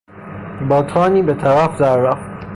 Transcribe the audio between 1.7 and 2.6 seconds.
در رفت.